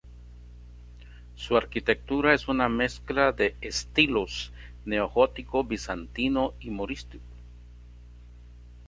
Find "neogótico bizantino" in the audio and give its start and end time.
4.83-6.55